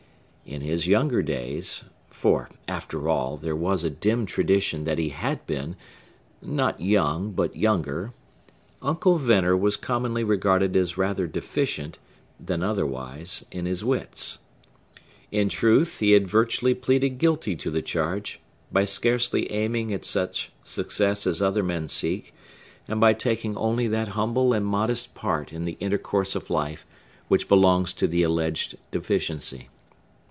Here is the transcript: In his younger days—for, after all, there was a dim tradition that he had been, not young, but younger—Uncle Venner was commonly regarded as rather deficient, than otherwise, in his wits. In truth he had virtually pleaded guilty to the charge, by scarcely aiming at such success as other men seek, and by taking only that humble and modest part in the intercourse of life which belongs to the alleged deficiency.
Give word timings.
In 0.43 0.59
his 0.61 0.85
younger 0.85 1.21
days—for, 1.21 2.49
after 2.67 3.07
all, 3.07 3.37
there 3.37 3.55
was 3.55 3.85
a 3.85 3.89
dim 3.89 4.25
tradition 4.25 4.83
that 4.83 4.97
he 4.97 5.07
had 5.07 5.45
been, 5.47 5.77
not 6.41 6.81
young, 6.81 7.31
but 7.31 7.55
younger—Uncle 7.55 9.15
Venner 9.15 9.55
was 9.55 9.77
commonly 9.77 10.25
regarded 10.25 10.75
as 10.75 10.97
rather 10.97 11.25
deficient, 11.25 11.99
than 12.37 12.63
otherwise, 12.63 13.45
in 13.49 13.65
his 13.65 13.85
wits. 13.85 14.39
In 15.31 15.47
truth 15.47 15.99
he 16.01 16.11
had 16.11 16.27
virtually 16.27 16.73
pleaded 16.73 17.17
guilty 17.17 17.55
to 17.55 17.71
the 17.71 17.81
charge, 17.83 18.41
by 18.73 18.83
scarcely 18.83 19.49
aiming 19.53 19.93
at 19.93 20.03
such 20.03 20.51
success 20.65 21.25
as 21.25 21.41
other 21.41 21.63
men 21.63 21.87
seek, 21.87 22.33
and 22.89 22.99
by 22.99 23.13
taking 23.13 23.55
only 23.55 23.87
that 23.87 24.09
humble 24.19 24.51
and 24.51 24.65
modest 24.65 25.15
part 25.15 25.53
in 25.53 25.63
the 25.63 25.77
intercourse 25.79 26.35
of 26.35 26.49
life 26.49 26.85
which 27.29 27.47
belongs 27.47 27.93
to 27.93 28.05
the 28.05 28.21
alleged 28.21 28.75
deficiency. 28.89 29.69